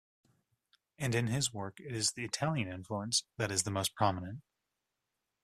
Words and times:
And 0.97 1.13
in 1.13 1.27
his 1.27 1.53
work, 1.53 1.79
it 1.79 1.91
is 1.93 2.13
the 2.13 2.25
Italian 2.25 2.67
influence, 2.67 3.23
that 3.37 3.51
is 3.51 3.61
the 3.61 3.69
most 3.69 3.93
prominent. 3.93 4.41